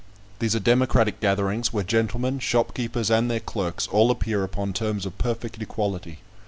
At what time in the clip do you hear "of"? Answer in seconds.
5.05-5.19